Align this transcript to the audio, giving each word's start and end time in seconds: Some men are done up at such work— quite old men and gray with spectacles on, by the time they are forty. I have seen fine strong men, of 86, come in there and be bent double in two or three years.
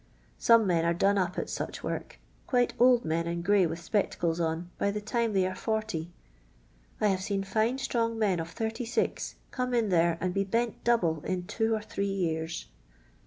Some 0.39 0.65
men 0.65 0.83
are 0.83 0.95
done 0.95 1.19
up 1.19 1.37
at 1.37 1.47
such 1.47 1.83
work— 1.83 2.19
quite 2.47 2.73
old 2.79 3.05
men 3.05 3.27
and 3.27 3.43
gray 3.43 3.67
with 3.67 3.79
spectacles 3.79 4.39
on, 4.39 4.71
by 4.79 4.89
the 4.89 4.99
time 4.99 5.33
they 5.33 5.45
are 5.45 5.53
forty. 5.53 6.09
I 6.99 7.09
have 7.09 7.21
seen 7.21 7.43
fine 7.43 7.77
strong 7.77 8.17
men, 8.17 8.39
of 8.39 8.59
86, 8.59 9.35
come 9.51 9.75
in 9.75 9.89
there 9.89 10.17
and 10.19 10.33
be 10.33 10.43
bent 10.43 10.83
double 10.83 11.21
in 11.23 11.45
two 11.45 11.75
or 11.75 11.83
three 11.83 12.07
years. 12.11 12.65